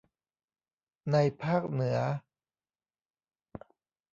[1.11, 1.99] ในภาคเหนือ